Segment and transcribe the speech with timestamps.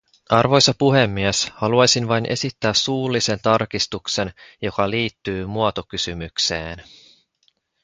[0.29, 6.83] Arvoisa puhemies, haluaisin vain esittää suullisen tarkistuksen, joka liittyy muotokysymykseen.